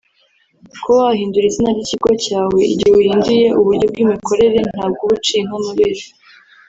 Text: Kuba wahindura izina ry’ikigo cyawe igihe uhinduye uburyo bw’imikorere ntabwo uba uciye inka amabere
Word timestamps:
Kuba 0.81 0.99
wahindura 1.07 1.45
izina 1.47 1.69
ry’ikigo 1.77 2.09
cyawe 2.25 2.59
igihe 2.73 2.93
uhinduye 2.99 3.45
uburyo 3.59 3.85
bw’imikorere 3.91 4.57
ntabwo 4.73 5.01
uba 5.05 5.13
uciye 5.17 5.39
inka 5.41 5.55
amabere 5.59 6.03